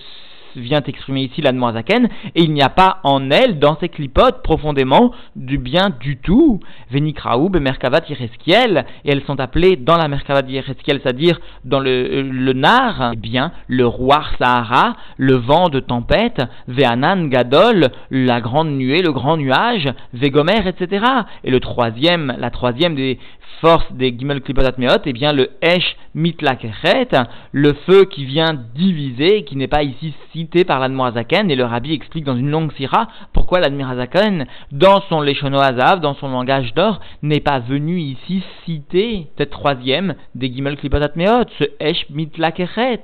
vient 0.56 0.82
exprimer 0.82 1.22
ici 1.22 1.40
la 1.40 1.52
Zaken, 1.72 2.08
et 2.34 2.42
il 2.42 2.52
n'y 2.52 2.62
a 2.62 2.68
pas 2.68 3.00
en 3.04 3.30
elle, 3.30 3.58
dans 3.58 3.76
ces 3.80 3.88
clipotes, 3.88 4.42
profondément 4.42 5.12
du 5.36 5.58
bien 5.58 5.90
du 6.00 6.16
tout. 6.16 6.60
Venikraou, 6.90 7.48
Merkavat 7.50 8.02
Yereskiel, 8.08 8.84
et 9.04 9.12
elles 9.12 9.22
sont 9.22 9.40
appelées 9.40 9.76
dans 9.76 9.96
la 9.96 10.08
Merkavat 10.08 10.42
Yereskiel, 10.48 11.00
c'est-à-dire 11.02 11.40
dans 11.64 11.80
le, 11.80 12.22
le 12.22 12.52
Nar, 12.52 13.12
eh 13.14 13.16
bien, 13.16 13.52
le 13.68 13.86
roi 13.86 14.22
Sahara, 14.38 14.96
le 15.16 15.36
vent 15.36 15.68
de 15.68 15.80
tempête, 15.80 16.42
Ve'anan 16.68 17.28
Gadol, 17.28 17.90
la 18.10 18.40
grande 18.40 18.70
nuée, 18.70 19.02
le 19.02 19.12
grand 19.12 19.36
nuage, 19.36 19.88
Vegomer, 20.12 20.66
etc. 20.66 21.04
Et 21.44 21.50
le 21.50 21.60
troisième, 21.60 22.34
la 22.38 22.50
troisième 22.50 22.94
des 22.94 23.18
force 23.60 23.92
des 23.92 24.16
Gimel 24.18 24.40
Klipotat 24.40 24.74
Meot, 24.78 25.02
eh 25.06 25.12
bien 25.12 25.32
le 25.32 25.50
Esh 25.62 25.96
Mitlakeret, 26.14 27.08
le 27.52 27.72
feu 27.86 28.04
qui 28.04 28.24
vient 28.24 28.54
diviser, 28.74 29.44
qui 29.44 29.56
n'est 29.56 29.68
pas 29.68 29.84
ici 29.84 30.14
cité 30.42 30.64
par 30.64 30.80
l'Admorazaken, 30.80 31.52
et 31.52 31.56
le 31.56 31.64
Rabbi 31.64 31.92
explique 31.92 32.24
dans 32.24 32.36
une 32.36 32.50
longue 32.50 32.72
sira 32.72 33.06
pourquoi 33.32 33.60
l'Admorazaken, 33.60 34.46
dans 34.72 35.00
son 35.02 35.20
Leshono 35.20 35.60
Azav, 35.60 36.00
dans 36.00 36.14
son 36.14 36.30
langage 36.30 36.74
d'or, 36.74 37.00
n'est 37.22 37.40
pas 37.40 37.60
venu 37.60 38.00
ici 38.00 38.42
citer 38.64 39.28
cette 39.38 39.50
troisième 39.50 40.16
des 40.34 40.52
Gimel 40.52 40.76
Klipotat 40.76 41.12
Meot, 41.14 41.48
ce 41.60 41.64
Esh 41.78 42.10
Mitlakeret. 42.10 43.02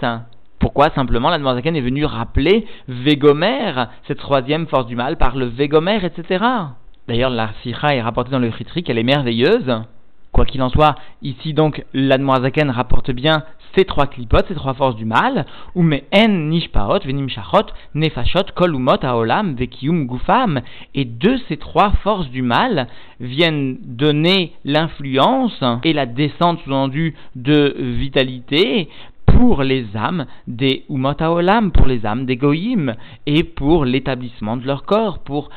Pourquoi 0.58 0.90
simplement 0.90 1.30
l'Admorazaken 1.30 1.76
est 1.76 1.80
venu 1.80 2.04
rappeler 2.04 2.66
Végomer, 2.88 3.84
cette 4.08 4.18
troisième 4.18 4.66
force 4.66 4.86
du 4.86 4.96
mal, 4.96 5.16
par 5.16 5.36
le 5.36 5.46
Végomer, 5.46 6.00
etc. 6.04 6.44
D'ailleurs, 7.06 7.30
la 7.30 7.50
sira 7.62 7.94
est 7.94 8.02
rapportée 8.02 8.32
dans 8.32 8.40
le 8.40 8.50
Chitri 8.50 8.82
qu'elle 8.82 8.98
est 8.98 9.04
merveilleuse. 9.04 9.82
Quoi 10.32 10.44
qu'il 10.44 10.62
en 10.62 10.68
soit, 10.68 10.94
ici 11.22 11.54
donc 11.54 11.84
l'Admoazaken 11.94 12.70
rapporte 12.70 13.10
bien 13.10 13.44
ces 13.76 13.84
trois 13.84 14.06
clipotes, 14.06 14.46
ces 14.48 14.54
trois 14.54 14.74
forces 14.74 14.96
du 14.96 15.04
mal, 15.04 15.46
ou 15.74 15.82
me 15.82 15.98
en 16.14 16.28
nishpaot, 16.28 17.00
venim 17.04 17.28
shachot, 17.28 17.66
nefashot, 17.94 18.52
kolumot, 18.54 19.02
aolam, 19.02 19.54
vekium, 19.54 20.06
gufam, 20.06 20.60
et 20.94 21.04
de 21.04 21.38
ces 21.48 21.56
trois 21.56 21.92
forces 22.02 22.28
du 22.30 22.42
mal 22.42 22.88
viennent 23.20 23.78
donner 23.82 24.52
l'influence 24.64 25.62
et 25.84 25.92
la 25.92 26.06
descente 26.06 26.60
sous-entendu 26.60 27.14
de 27.36 27.74
vitalité 27.78 28.88
pour 29.38 29.62
les 29.62 29.86
âmes 29.96 30.26
des 30.48 30.84
Umotaolam, 30.90 31.70
pour 31.70 31.86
les 31.86 32.04
âmes 32.04 32.26
des 32.26 32.36
Goïm, 32.36 32.96
et 33.24 33.44
pour 33.44 33.84
l'établissement 33.84 34.56
de 34.56 34.66
leur 34.66 34.82
corps, 34.82 35.20
pour 35.20 35.48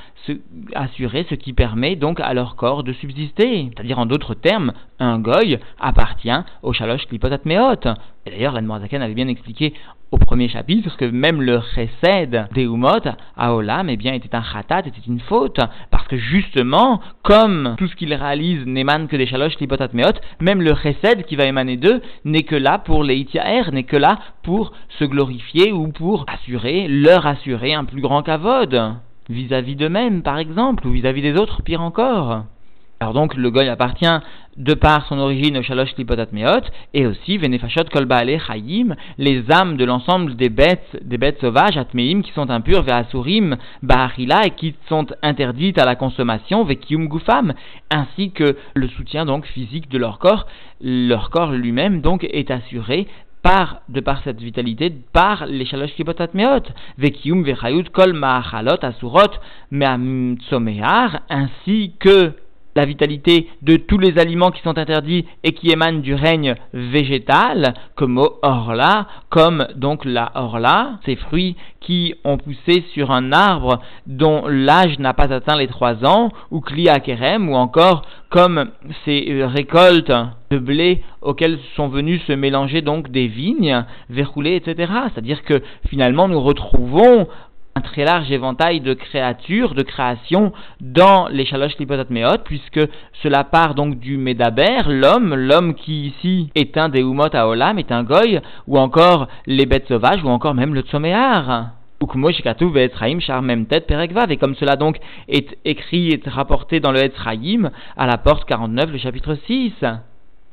assurer 0.75 1.25
ce 1.27 1.33
qui 1.33 1.53
permet 1.53 1.95
donc 1.95 2.19
à 2.19 2.31
leur 2.35 2.55
corps 2.55 2.83
de 2.83 2.93
subsister. 2.93 3.71
C'est-à-dire, 3.73 3.97
en 3.97 4.05
d'autres 4.05 4.35
termes, 4.35 4.73
un 4.99 5.17
goy 5.17 5.57
appartient 5.79 6.29
au 6.61 6.73
shalosh 6.73 7.07
klipotat 7.07 7.39
meot. 7.45 7.87
Et 8.27 8.29
d'ailleurs, 8.29 8.53
la 8.53 8.79
Zaken 8.81 9.01
avait 9.01 9.15
bien 9.15 9.27
expliqué 9.27 9.73
au 10.11 10.17
premier 10.17 10.49
chapitre 10.49 10.95
que 10.97 11.05
même 11.05 11.41
le 11.41 11.61
chesed 11.73 12.47
des 12.53 12.63
Umot 12.63 13.07
à 13.37 13.53
Olam 13.53 13.89
eh 13.89 13.97
bien, 13.97 14.13
était 14.13 14.35
un 14.35 14.43
khatat, 14.43 14.79
était 14.79 15.07
une 15.07 15.21
faute, 15.21 15.59
parce 15.89 16.07
que 16.07 16.17
justement, 16.17 16.99
comme 17.23 17.75
tout 17.77 17.87
ce 17.87 17.95
qu'il 17.95 18.13
réalise 18.13 18.65
n'émane 18.65 19.07
que 19.07 19.15
des 19.15 19.25
shalosh 19.25 19.55
klipotat 19.55 19.89
meot, 19.93 20.19
même 20.41 20.61
le 20.61 20.75
chesed 20.75 21.23
qui 21.25 21.35
va 21.35 21.45
émaner 21.45 21.77
d'eux 21.77 22.01
n'est 22.25 22.43
que 22.43 22.55
là 22.55 22.77
pour 22.77 23.03
les 23.03 23.15
itiaer, 23.15 23.71
n'est 23.71 23.83
que 23.83 23.97
là 23.97 24.19
pour 24.43 24.73
se 24.99 25.05
glorifier 25.05 25.71
ou 25.71 25.87
pour 25.87 26.25
assurer, 26.27 26.87
leur 26.89 27.25
assurer 27.25 27.73
un 27.73 27.85
plus 27.85 28.01
grand 28.01 28.21
kavod 28.21 28.95
vis-à-vis 29.29 29.75
d'eux-mêmes, 29.75 30.23
par 30.23 30.37
exemple, 30.37 30.85
ou 30.87 30.91
vis-à-vis 30.91 31.21
des 31.21 31.35
autres, 31.35 31.61
pire 31.63 31.81
encore. 31.81 32.43
Alors 33.01 33.15
donc, 33.15 33.33
le 33.33 33.49
goy 33.49 33.67
appartient, 33.67 34.05
de 34.57 34.75
par 34.75 35.07
son 35.07 35.17
origine, 35.17 35.57
au 35.57 35.63
shalosh 35.63 35.95
klipotat 35.95 36.27
meot, 36.33 36.61
et 36.93 37.07
aussi, 37.07 37.39
venefashot 37.39 37.85
kolbaale 37.91 38.39
chayim, 38.39 38.95
les 39.17 39.43
âmes 39.51 39.75
de 39.75 39.85
l'ensemble 39.85 40.35
des 40.35 40.49
bêtes, 40.49 40.99
des 41.01 41.17
bêtes 41.17 41.41
sauvages, 41.41 41.77
atmeim, 41.77 42.21
qui 42.21 42.31
sont 42.33 42.51
impures, 42.51 42.83
ve'asurim, 42.83 43.57
ba'achila, 43.81 44.45
et 44.45 44.51
qui 44.51 44.75
sont 44.87 45.07
interdites 45.23 45.79
à 45.79 45.85
la 45.85 45.95
consommation, 45.95 46.63
ve'kium 46.63 47.07
gufam, 47.07 47.55
ainsi 47.89 48.29
que 48.29 48.55
le 48.75 48.87
soutien 48.89 49.25
donc 49.25 49.47
physique 49.47 49.89
de 49.89 49.97
leur 49.97 50.19
corps, 50.19 50.45
leur 50.79 51.31
corps 51.31 51.53
lui-même 51.53 52.01
donc 52.01 52.23
est 52.23 52.51
assuré 52.51 53.07
par, 53.41 53.81
de 53.89 53.99
par 53.99 54.21
cette 54.23 54.39
vitalité, 54.39 54.93
par 55.11 55.47
les 55.47 55.65
shalosh 55.65 55.95
kibotat 55.95 56.29
meot, 56.35 56.71
vekium 56.99 57.41
vechayut 57.41 57.89
kol 57.91 58.13
ma'achalot 58.13 58.77
asurot 58.83 59.33
me'amtsomear, 59.71 61.21
ainsi 61.31 61.93
que 61.99 62.33
la 62.75 62.85
vitalité 62.85 63.47
de 63.61 63.77
tous 63.77 63.97
les 63.97 64.17
aliments 64.17 64.51
qui 64.51 64.61
sont 64.61 64.77
interdits 64.77 65.25
et 65.43 65.53
qui 65.53 65.71
émanent 65.71 65.99
du 65.99 66.13
règne 66.13 66.55
végétal, 66.73 67.73
comme 67.95 68.17
orla, 68.41 69.07
comme 69.29 69.67
donc 69.75 70.05
la 70.05 70.31
orla, 70.35 70.99
ces 71.05 71.15
fruits 71.15 71.55
qui 71.79 72.13
ont 72.23 72.37
poussé 72.37 72.83
sur 72.93 73.11
un 73.11 73.31
arbre 73.31 73.79
dont 74.05 74.43
l'âge 74.47 74.99
n'a 74.99 75.13
pas 75.13 75.33
atteint 75.33 75.57
les 75.57 75.67
trois 75.67 76.05
ans, 76.05 76.29
ou 76.51 76.61
kliakerem, 76.61 77.49
ou 77.49 77.55
encore 77.55 78.03
comme 78.29 78.69
ces 79.03 79.43
récoltes 79.43 80.13
de 80.51 80.57
blé 80.57 81.01
auxquelles 81.21 81.59
sont 81.75 81.87
venus 81.87 82.21
se 82.25 82.33
mélanger 82.33 82.81
donc 82.81 83.09
des 83.09 83.27
vignes, 83.27 83.83
verroulées, 84.09 84.55
etc. 84.55 84.91
C'est-à-dire 85.13 85.43
que 85.43 85.61
finalement 85.87 86.27
nous 86.27 86.39
retrouvons 86.39 87.27
un 87.75 87.81
très 87.81 88.03
large 88.03 88.31
éventail 88.31 88.81
de 88.81 88.93
créatures, 88.93 89.75
de 89.75 89.83
créations 89.83 90.51
dans 90.81 91.27
les 91.29 91.45
Shalosh 91.45 91.77
Meot, 91.79 92.43
puisque 92.43 92.81
cela 93.23 93.43
part 93.43 93.75
donc 93.75 93.99
du 93.99 94.17
Medaber, 94.17 94.83
l'homme, 94.87 95.35
l'homme 95.35 95.75
qui 95.75 96.07
ici 96.07 96.49
est 96.55 96.77
un 96.77 96.89
des 96.89 97.01
Umot 97.01 97.33
Olam, 97.33 97.79
est 97.79 97.91
un 97.91 98.03
goy, 98.03 98.41
ou 98.67 98.77
encore 98.77 99.27
les 99.45 99.65
bêtes 99.65 99.87
sauvages, 99.87 100.23
ou 100.23 100.29
encore 100.29 100.53
même 100.53 100.73
le 100.73 100.81
Tsoméar. 100.81 101.71
Et 102.01 102.07
comme 104.37 104.55
cela 104.55 104.75
donc 104.75 104.97
est 105.27 105.57
écrit 105.65 106.09
et 106.09 106.21
rapporté 106.25 106.79
dans 106.79 106.91
le 106.91 107.03
Etzraïm, 107.03 107.69
à 107.95 108.07
la 108.07 108.17
porte 108.17 108.45
49, 108.45 108.91
le 108.91 108.97
chapitre 108.97 109.35
6. 109.45 109.73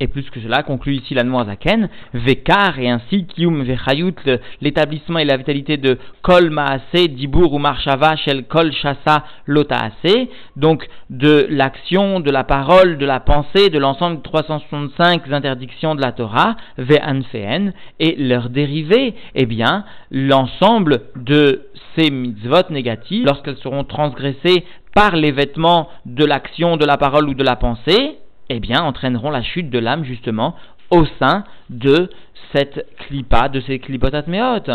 Et 0.01 0.07
plus 0.07 0.29
que 0.29 0.39
cela, 0.39 0.63
conclut 0.63 0.95
ici 0.95 1.13
la 1.13 1.23
Zaken, 1.23 1.89
Vekar 2.13 2.79
et 2.79 2.89
ainsi 2.89 3.25
Kium 3.25 3.63
Vechayut, 3.63 4.15
l'établissement 4.61 5.19
et 5.19 5.25
la 5.25 5.35
vitalité 5.35 5.75
de 5.75 5.97
Kol 6.21 6.49
Maase, 6.49 7.09
Dibur 7.09 7.51
ou 7.51 7.59
Marshava, 7.59 8.15
Shel 8.15 8.45
Kol 8.45 8.71
Shasa 8.71 9.25
Lotaase, 9.45 10.27
donc 10.55 10.87
de 11.09 11.47
l'action, 11.49 12.21
de 12.21 12.31
la 12.31 12.45
parole, 12.45 12.97
de 12.97 13.05
la 13.05 13.19
pensée, 13.19 13.69
de 13.69 13.77
l'ensemble 13.77 14.17
de 14.17 14.21
365 14.21 15.29
interdictions 15.31 15.95
de 15.95 16.01
la 16.01 16.13
Torah, 16.13 16.55
Ve'anfeen, 16.77 17.73
et 17.99 18.15
leurs 18.15 18.49
dérivés, 18.49 19.15
eh 19.35 19.45
bien, 19.45 19.83
l'ensemble 20.11 21.01
de 21.17 21.67
ces 21.97 22.09
mitzvot 22.09 22.69
négatives, 22.69 23.25
lorsqu'elles 23.25 23.57
seront 23.57 23.83
transgressées 23.83 24.63
par 24.95 25.17
les 25.17 25.31
vêtements 25.31 25.89
de 26.05 26.23
l'action, 26.23 26.77
de 26.77 26.85
la 26.85 26.97
parole 26.97 27.27
ou 27.27 27.33
de 27.33 27.43
la 27.43 27.57
pensée, 27.57 28.17
eh 28.49 28.59
bien, 28.59 28.81
entraîneront 28.81 29.31
la 29.31 29.43
chute 29.43 29.69
de 29.69 29.79
l'âme, 29.79 30.03
justement, 30.03 30.55
au 30.91 31.05
sein 31.19 31.43
de 31.69 32.09
cette 32.53 32.85
klipa, 32.97 33.49
de 33.49 33.59
ces 33.61 33.79
klipotat 33.79 34.23
meot. 34.27 34.69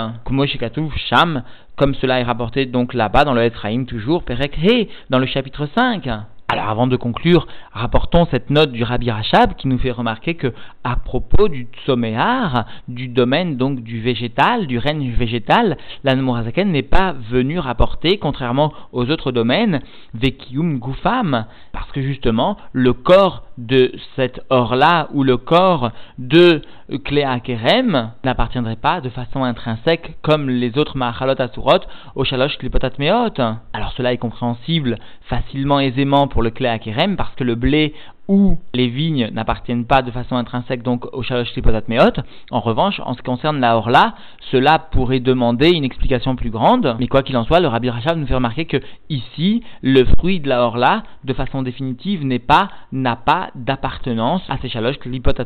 Sham, 1.09 1.43
comme 1.77 1.95
cela 1.95 2.21
est 2.21 2.25
rapporté 2.25 2.67
donc 2.67 2.95
là-bas 2.95 3.25
dans 3.25 3.35
le 3.35 3.43
Ephraim, 3.43 3.85
toujours, 3.85 4.23
Perek 4.23 4.57
He, 4.59 4.89
dans 5.11 5.19
le 5.19 5.27
chapitre 5.27 5.67
5. 5.75 6.09
Alors 6.55 6.69
avant 6.69 6.87
de 6.87 6.95
conclure, 6.95 7.49
rapportons 7.73 8.29
cette 8.31 8.49
note 8.49 8.71
du 8.71 8.85
Rabbi 8.85 9.11
Rachab 9.11 9.57
qui 9.57 9.67
nous 9.67 9.77
fait 9.77 9.91
remarquer 9.91 10.35
que 10.35 10.53
à 10.85 10.95
propos 10.95 11.49
du 11.49 11.67
tsoméar, 11.83 12.67
du 12.87 13.09
domaine 13.09 13.57
donc 13.57 13.83
du 13.83 14.01
végétal, 14.01 14.69
du 14.69 14.79
règne 14.79 15.11
végétal, 15.11 15.77
la 16.05 16.15
n'est 16.15 16.83
pas 16.83 17.13
venu 17.29 17.59
rapporter, 17.59 18.19
contrairement 18.19 18.73
aux 18.93 19.11
autres 19.11 19.33
domaines, 19.33 19.81
vekium 20.15 20.79
gufam, 20.79 21.47
parce 21.73 21.91
que 21.91 22.03
justement 22.03 22.57
le 22.73 22.93
corps 22.93 23.43
de 23.59 23.93
cet 24.15 24.41
or-là 24.49 25.09
ou 25.13 25.25
le 25.25 25.37
corps 25.37 25.91
de 26.19 26.63
Cléa 27.05 27.41
Kerem 27.41 28.13
n'appartiendrait 28.25 28.77
pas 28.77 29.01
de 29.01 29.09
façon 29.09 29.43
intrinsèque 29.43 30.17
comme 30.23 30.51
les 30.51 30.77
autres 30.79 30.97
Mahalot 30.97 31.41
Asurot 31.41 31.81
au 32.15 32.25
Shalosh 32.25 32.59
Klipotat 32.59 32.93
Meot. 32.99 33.41
Alors 33.73 33.93
cela 33.97 34.13
est 34.13 34.19
compréhensible 34.19 34.99
facilement, 35.23 35.81
aisément 35.81 36.29
pour 36.29 36.43
le 36.45 36.51
Cléa 36.51 36.79
Kerem 36.79 37.17
parce 37.17 37.35
que 37.35 37.45
le 37.45 37.55
blé 37.57 37.95
où 38.29 38.59
les 38.73 38.89
vignes 38.89 39.29
n'appartiennent 39.33 39.85
pas 39.85 40.03
de 40.03 40.11
façon 40.11 40.37
intrinsèque 40.37 40.83
donc 40.83 41.07
au 41.13 41.23
shalosh 41.23 41.55
meot. 41.89 42.21
En 42.51 42.61
revanche, 42.61 43.01
en 43.05 43.13
ce 43.13 43.19
qui 43.19 43.25
concerne 43.25 43.61
la 43.61 43.77
orla, 43.77 44.15
cela 44.51 44.79
pourrait 44.79 45.21
demander 45.21 45.71
une 45.71 45.85
explication 45.85 46.37
plus 46.37 46.51
grande. 46.51 46.97
Mais 46.99 47.09
quoi 47.09 47.23
qu'il 47.23 47.37
en 47.37 47.45
soit, 47.45 47.61
le 47.61 47.69
Rabbi 47.69 47.91
Rachab 47.91 48.17
nous 48.17 48.27
fait 48.27 48.35
remarquer 48.35 48.65
que 48.65 48.79
ici, 49.11 49.63
le 49.83 50.05
fruit 50.19 50.41
de 50.41 50.49
la 50.49 50.63
orla, 50.63 51.03
de 51.25 51.35
façon 51.35 51.63
définitive, 51.63 52.25
n'est 52.25 52.39
pas, 52.39 52.69
n'a 52.93 53.17
pas 53.17 53.51
d'appartenance 53.55 54.43
à 54.49 54.59
ces 54.59 54.69
shalosh 54.69 54.97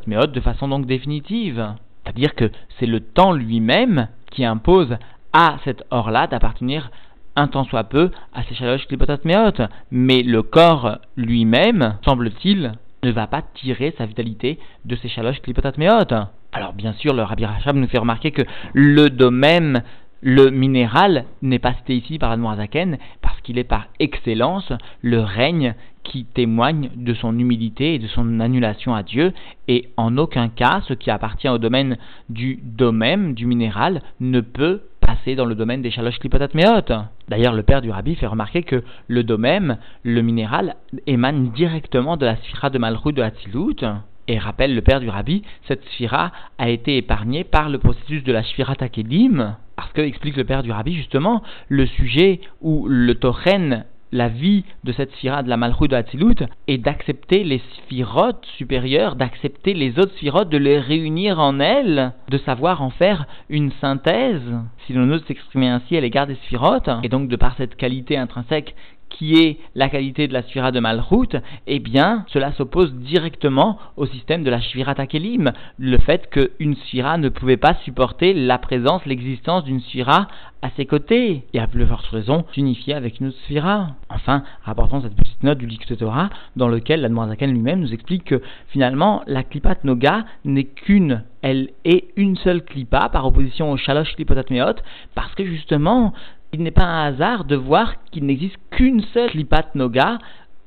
meot 0.06 0.32
de 0.32 0.40
façon 0.40 0.68
donc 0.68 0.86
définitive. 0.86 1.74
C'est-à-dire 2.04 2.34
que 2.34 2.50
c'est 2.78 2.86
le 2.86 3.00
temps 3.00 3.32
lui-même 3.32 4.08
qui 4.30 4.44
impose 4.44 4.96
à 5.32 5.56
cette 5.64 5.84
orla 5.90 6.26
d'appartenir 6.26 6.90
un 7.38 7.48
tant 7.48 7.64
soit 7.64 7.84
peu 7.84 8.10
à 8.34 8.42
ces 8.44 8.54
shalosh 8.54 8.86
klipotat 8.86 9.18
meot. 9.24 9.62
Mais 9.90 10.22
le 10.22 10.42
corps 10.42 10.98
lui-même, 11.16 11.96
semble-t-il, 12.04 12.72
ne 13.02 13.12
va 13.12 13.26
pas 13.26 13.42
tirer 13.54 13.94
sa 13.96 14.06
vitalité 14.06 14.58
de 14.84 14.96
ces 14.96 15.08
shalosh 15.08 15.40
klipotat 15.40 15.72
meot. 15.78 16.12
Alors 16.52 16.72
bien 16.72 16.92
sûr, 16.94 17.14
le 17.14 17.22
Rabbi 17.22 17.44
Rachab 17.44 17.76
nous 17.76 17.88
fait 17.88 17.98
remarquer 17.98 18.32
que 18.32 18.42
le 18.72 19.10
domaine 19.10 19.82
le 20.20 20.50
minéral 20.50 21.26
n'est 21.42 21.60
pas 21.60 21.74
cité 21.74 21.94
ici 21.96 22.18
par 22.18 22.32
Admorazaken 22.32 22.98
parce 23.22 23.40
qu'il 23.42 23.56
est 23.56 23.64
par 23.64 23.86
excellence 24.00 24.72
le 25.00 25.20
règne 25.20 25.74
qui 26.02 26.24
témoigne 26.24 26.90
de 26.96 27.14
son 27.14 27.38
humilité 27.38 27.94
et 27.94 27.98
de 27.98 28.08
son 28.08 28.40
annulation 28.40 28.94
à 28.94 29.02
Dieu, 29.02 29.32
et 29.68 29.90
en 29.96 30.16
aucun 30.16 30.48
cas 30.48 30.80
ce 30.88 30.94
qui 30.94 31.10
appartient 31.10 31.48
au 31.48 31.58
domaine 31.58 31.98
du 32.30 32.58
domaine, 32.62 33.34
du 33.34 33.46
minéral, 33.46 34.02
ne 34.20 34.40
peut 34.40 34.80
passer 35.08 35.34
dans 35.36 35.46
le 35.46 35.54
domaine 35.54 35.80
des 35.80 35.90
klipotat 35.90 36.48
meot. 36.52 36.92
D'ailleurs, 37.28 37.54
le 37.54 37.62
père 37.62 37.80
du 37.80 37.90
rabbi 37.90 38.14
fait 38.14 38.26
remarquer 38.26 38.62
que 38.62 38.82
le 39.06 39.24
domaine, 39.24 39.78
le 40.02 40.20
minéral, 40.20 40.76
émane 41.06 41.50
directement 41.52 42.18
de 42.18 42.26
la 42.26 42.36
sphira 42.36 42.68
de 42.68 42.78
Malchut 42.78 43.14
de 43.14 43.22
Hatzilut, 43.22 43.86
et 44.26 44.38
rappelle 44.38 44.74
le 44.74 44.82
père 44.82 45.00
du 45.00 45.08
rabbi, 45.08 45.42
cette 45.66 45.82
sphira 45.86 46.32
a 46.58 46.68
été 46.68 46.98
épargnée 46.98 47.44
par 47.44 47.70
le 47.70 47.78
processus 47.78 48.22
de 48.22 48.32
la 48.32 48.42
sphira 48.42 48.74
takedim, 48.74 49.56
parce 49.76 49.90
que, 49.92 50.02
explique 50.02 50.36
le 50.36 50.44
père 50.44 50.62
du 50.62 50.72
rabbi, 50.72 50.94
justement, 50.94 51.42
le 51.68 51.86
sujet 51.86 52.40
où 52.60 52.86
le 52.86 53.14
tochen 53.14 53.84
la 54.12 54.28
vie 54.28 54.64
de 54.84 54.92
cette 54.92 55.12
sphira 55.12 55.42
de 55.42 55.48
la 55.48 55.56
Malchut 55.56 55.88
de 55.88 55.96
Hatzilut 55.96 56.36
est 56.66 56.78
d'accepter 56.78 57.44
les 57.44 57.60
sphirotes 57.76 58.46
supérieures, 58.56 59.16
d'accepter 59.16 59.74
les 59.74 59.98
autres 59.98 60.14
sphirotes, 60.14 60.48
de 60.48 60.58
les 60.58 60.78
réunir 60.78 61.38
en 61.38 61.60
elles, 61.60 62.12
de 62.28 62.38
savoir 62.38 62.82
en 62.82 62.90
faire 62.90 63.26
une 63.48 63.72
synthèse, 63.80 64.42
si 64.86 64.92
l'on 64.92 65.10
ose 65.10 65.24
s'exprimer 65.26 65.68
ainsi 65.68 65.96
à 65.96 66.00
l'égard 66.00 66.26
des 66.26 66.36
sphirotes, 66.36 66.90
et 67.02 67.08
donc 67.08 67.28
de 67.28 67.36
par 67.36 67.56
cette 67.56 67.76
qualité 67.76 68.16
intrinsèque 68.16 68.74
qui 69.10 69.34
est 69.34 69.58
la 69.74 69.88
qualité 69.88 70.28
de 70.28 70.32
la 70.32 70.42
Sphira 70.42 70.72
de 70.72 70.80
Malchut, 70.80 71.36
eh 71.66 71.78
bien, 71.78 72.24
cela 72.28 72.52
s'oppose 72.52 72.94
directement 72.94 73.78
au 73.96 74.06
système 74.06 74.44
de 74.44 74.50
la 74.50 74.60
Shvira 74.60 74.94
Takelim, 74.94 75.52
le 75.78 75.98
fait 75.98 76.28
qu'une 76.30 76.76
Sphira 76.76 77.18
ne 77.18 77.28
pouvait 77.28 77.56
pas 77.56 77.74
supporter 77.84 78.34
la 78.34 78.58
présence, 78.58 79.04
l'existence 79.06 79.64
d'une 79.64 79.80
Sphira 79.80 80.28
à 80.60 80.70
ses 80.70 80.86
côtés, 80.86 81.44
et 81.52 81.60
à 81.60 81.68
plus 81.68 81.86
forte 81.86 82.06
raison, 82.06 82.44
s'unifier 82.52 82.94
avec 82.94 83.20
une 83.20 83.28
autre 83.28 83.38
Sphira. 83.44 83.90
Enfin, 84.08 84.42
rapportons 84.64 85.00
cette 85.00 85.14
petite 85.14 85.42
note 85.42 85.58
du 85.58 85.68
Torah, 85.78 86.30
dans 86.56 86.68
lequel 86.68 87.00
l'Admorazaken 87.00 87.50
lui-même 87.52 87.80
nous 87.80 87.92
explique 87.92 88.24
que 88.24 88.42
finalement, 88.68 89.22
la 89.26 89.44
Klipat 89.44 89.84
Noga 89.84 90.24
n'est 90.44 90.64
qu'une. 90.64 91.22
Elle 91.42 91.70
est 91.84 92.08
une 92.16 92.36
seule 92.36 92.64
klipa 92.64 93.08
par 93.08 93.24
opposition 93.24 93.70
au 93.70 93.76
shalosh 93.76 94.16
klipotatmeot, 94.16 94.74
parce 95.14 95.32
que 95.36 95.44
justement, 95.44 96.12
il 96.52 96.62
n'est 96.62 96.70
pas 96.70 96.84
un 96.84 97.06
hasard 97.06 97.44
de 97.44 97.56
voir 97.56 97.94
qu'il 98.10 98.24
n'existe 98.26 98.56
qu'une 98.70 99.02
seule 99.14 99.30
klipat 99.30 99.74
noga, 99.74 100.18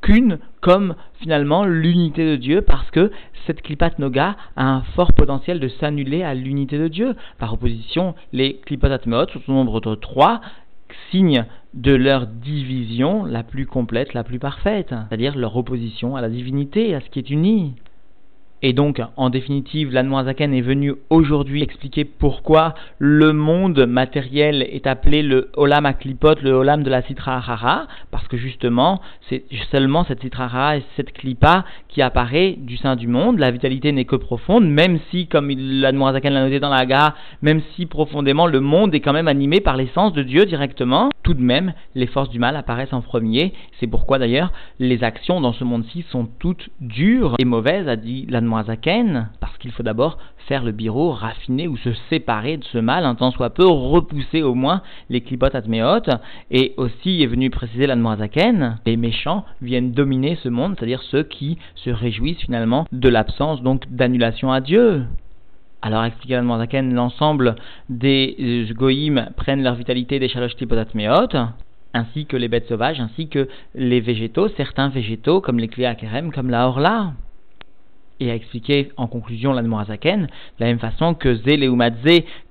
qu'une 0.01 0.39
comme 0.61 0.95
finalement 1.19 1.65
l'unité 1.65 2.25
de 2.25 2.35
Dieu, 2.35 2.61
parce 2.61 2.89
que 2.91 3.11
cette 3.45 3.61
klipat 3.61 3.97
noga 3.99 4.35
a 4.55 4.65
un 4.65 4.81
fort 4.95 5.13
potentiel 5.13 5.59
de 5.59 5.67
s'annuler 5.67 6.23
à 6.23 6.33
l'unité 6.33 6.77
de 6.77 6.87
Dieu. 6.87 7.15
Par 7.39 7.53
opposition, 7.53 8.15
les 8.31 8.57
klipotatmeot 8.65 9.27
sont 9.29 9.51
au 9.51 9.55
nombre 9.55 9.81
de 9.81 9.95
trois, 9.95 10.41
signe 11.09 11.45
de 11.73 11.93
leur 11.93 12.27
division 12.27 13.25
la 13.25 13.43
plus 13.43 13.65
complète, 13.65 14.13
la 14.13 14.23
plus 14.23 14.39
parfaite, 14.39 14.89
c'est-à-dire 14.89 15.37
leur 15.37 15.55
opposition 15.55 16.15
à 16.15 16.21
la 16.21 16.29
divinité, 16.29 16.93
à 16.93 17.01
ce 17.01 17.09
qui 17.09 17.19
est 17.19 17.29
uni. 17.29 17.75
Et 18.63 18.73
donc, 18.73 19.01
en 19.17 19.29
définitive, 19.31 19.91
l'Anmoazaken 19.91 20.53
est 20.53 20.61
venu 20.61 20.93
aujourd'hui 21.09 21.63
expliquer 21.63 22.05
pourquoi 22.05 22.75
le 22.99 23.33
monde 23.33 23.85
matériel 23.87 24.61
est 24.61 24.85
appelé 24.85 25.23
le 25.23 25.49
Olam 25.55 25.87
Aklipot, 25.87 26.35
le 26.43 26.51
Olam 26.51 26.83
de 26.83 26.89
la 26.89 27.01
Citra 27.01 27.37
Harara, 27.37 27.87
que 28.31 28.37
justement, 28.37 29.01
c'est 29.29 29.43
seulement 29.71 30.05
cette 30.05 30.21
Citra 30.21 30.45
Harara 30.45 30.77
et 30.77 30.83
cette 30.95 31.11
Klipa 31.11 31.65
qui 31.89 32.01
apparaît 32.01 32.55
du 32.57 32.77
sein 32.77 32.95
du 32.95 33.07
monde. 33.07 33.39
La 33.39 33.51
vitalité 33.51 33.91
n'est 33.91 34.05
que 34.05 34.15
profonde, 34.15 34.65
même 34.69 34.99
si, 35.09 35.27
comme 35.27 35.49
l'Anmoazaken 35.49 36.33
l'a 36.33 36.43
noté 36.45 36.61
dans 36.61 36.69
la 36.69 36.85
gare, 36.85 37.13
même 37.41 37.61
si 37.75 37.85
profondément 37.85 38.47
le 38.47 38.61
monde 38.61 38.95
est 38.95 39.01
quand 39.01 39.11
même 39.11 39.27
animé 39.27 39.59
par 39.59 39.75
l'essence 39.75 40.13
de 40.13 40.23
Dieu 40.23 40.45
directement, 40.45 41.09
tout 41.23 41.33
de 41.33 41.41
même, 41.41 41.73
les 41.93 42.07
forces 42.07 42.29
du 42.29 42.39
mal 42.39 42.55
apparaissent 42.55 42.93
en 42.93 43.01
premier. 43.01 43.53
C'est 43.79 43.87
pourquoi 43.87 44.17
d'ailleurs, 44.17 44.53
les 44.79 45.03
actions 45.03 45.41
dans 45.41 45.53
ce 45.53 45.65
monde-ci 45.65 46.05
sont 46.09 46.29
toutes 46.39 46.69
dures 46.79 47.35
et 47.37 47.45
mauvaises, 47.45 47.89
a 47.89 47.97
dit 47.97 48.25
l'Anmoazaken 48.29 49.29
parce 49.41 49.57
qu'il 49.57 49.71
faut 49.71 49.83
d'abord 49.83 50.17
faire 50.47 50.63
le 50.63 50.71
bureau, 50.71 51.11
raffiner 51.11 51.67
ou 51.67 51.77
se 51.77 51.93
séparer 52.09 52.57
de 52.57 52.63
ce 52.65 52.77
mal, 52.77 53.05
un 53.05 53.15
temps 53.15 53.31
soit 53.31 53.51
peu, 53.51 53.65
repousser 53.65 54.41
au 54.41 54.53
moins 54.53 54.81
les 55.09 55.21
clipotes 55.21 55.55
atméot, 55.55 56.01
et 56.49 56.73
aussi 56.77 57.21
est 57.21 57.27
venu 57.27 57.49
préciser 57.49 57.87
les 58.85 58.97
méchants 58.97 59.45
viennent 59.61 59.91
dominer 59.91 60.37
ce 60.43 60.49
monde, 60.49 60.75
c'est-à-dire 60.77 61.01
ceux 61.03 61.23
qui 61.23 61.57
se 61.75 61.89
réjouissent 61.89 62.41
finalement 62.41 62.87
de 62.91 63.09
l'absence 63.09 63.61
donc 63.61 63.83
d'annulation 63.89 64.51
à 64.51 64.61
Dieu. 64.61 65.03
Alors, 65.81 66.03
expliquer 66.03 66.35
l'Admoazaken, 66.35 66.93
l'ensemble 66.93 67.55
des 67.89 68.35
euh, 68.39 68.73
goïms 68.73 69.29
prennent 69.35 69.63
leur 69.63 69.73
vitalité 69.73 70.19
des 70.19 70.29
chalosh 70.29 70.55
atméot, 70.69 71.35
ainsi 71.93 72.25
que 72.27 72.37
les 72.37 72.47
bêtes 72.47 72.67
sauvages, 72.67 72.99
ainsi 72.99 73.27
que 73.27 73.47
les 73.73 73.99
végétaux, 73.99 74.47
certains 74.49 74.89
végétaux 74.89 75.41
comme 75.41 75.57
les 75.57 75.67
cléakerem, 75.67 76.31
comme 76.31 76.51
la 76.51 76.67
horla 76.67 77.13
et 78.21 78.29
a 78.29 78.35
expliqué 78.35 78.91
en 78.97 79.07
conclusion 79.07 79.51
l'Admorazaken, 79.51 80.21
de 80.21 80.27
la 80.59 80.67
même 80.67 80.79
façon 80.79 81.15
que 81.15 81.35
Zé 81.35 81.57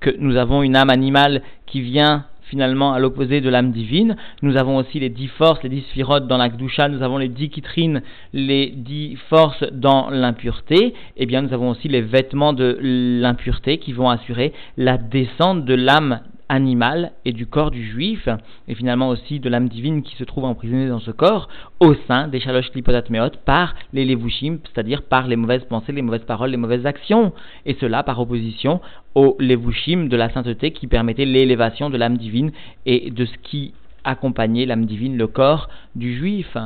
que 0.01 0.09
nous 0.19 0.35
avons 0.35 0.63
une 0.63 0.75
âme 0.75 0.89
animale 0.89 1.41
qui 1.65 1.79
vient 1.81 2.25
finalement 2.51 2.91
à 2.91 2.99
l'opposé 2.99 3.39
de 3.39 3.49
l'âme 3.49 3.71
divine. 3.71 4.17
Nous 4.41 4.57
avons 4.57 4.75
aussi 4.75 4.99
les 4.99 5.09
dix 5.09 5.29
forces, 5.29 5.63
les 5.63 5.69
dix 5.69 5.81
sphirotes 5.89 6.27
dans 6.27 6.37
la 6.37 6.49
Gdusha, 6.49 6.89
nous 6.89 7.01
avons 7.01 7.17
les 7.17 7.29
dix 7.29 7.49
kitrines, 7.49 8.01
les 8.33 8.73
dix 8.75 9.15
forces 9.29 9.63
dans 9.71 10.09
l'impureté. 10.09 10.87
Et 10.87 10.93
eh 11.15 11.25
bien, 11.25 11.41
nous 11.41 11.53
avons 11.53 11.69
aussi 11.69 11.87
les 11.87 12.01
vêtements 12.01 12.51
de 12.51 12.77
l'impureté 12.81 13.77
qui 13.77 13.93
vont 13.93 14.09
assurer 14.09 14.51
la 14.75 14.97
descente 14.97 15.63
de 15.63 15.73
l'âme 15.73 16.19
animal 16.51 17.13
et 17.23 17.31
du 17.31 17.47
corps 17.47 17.71
du 17.71 17.81
juif, 17.81 18.27
et 18.67 18.75
finalement 18.75 19.07
aussi 19.07 19.39
de 19.39 19.49
l'âme 19.49 19.69
divine 19.69 20.03
qui 20.03 20.17
se 20.17 20.25
trouve 20.25 20.43
emprisonnée 20.43 20.89
dans 20.89 20.99
ce 20.99 21.11
corps, 21.11 21.47
au 21.79 21.95
sein 22.07 22.27
des 22.27 22.41
shalosh 22.41 22.71
meot 23.09 23.37
par 23.45 23.73
les 23.93 24.03
levushim, 24.03 24.59
c'est-à-dire 24.65 25.01
par 25.03 25.27
les 25.27 25.37
mauvaises 25.37 25.63
pensées, 25.63 25.93
les 25.93 26.01
mauvaises 26.01 26.25
paroles, 26.25 26.51
les 26.51 26.57
mauvaises 26.57 26.85
actions, 26.85 27.31
et 27.65 27.75
cela 27.79 28.03
par 28.03 28.19
opposition 28.19 28.81
aux 29.15 29.37
levushim 29.39 30.09
de 30.09 30.17
la 30.17 30.29
sainteté 30.29 30.71
qui 30.71 30.87
permettait 30.87 31.25
l'élévation 31.25 31.89
de 31.89 31.97
l'âme 31.97 32.17
divine 32.17 32.51
et 32.85 33.11
de 33.11 33.25
ce 33.25 33.37
qui 33.43 33.73
accompagnait 34.03 34.65
l'âme 34.65 34.85
divine, 34.85 35.17
le 35.17 35.27
corps 35.27 35.69
du 35.95 36.17
juif 36.17 36.57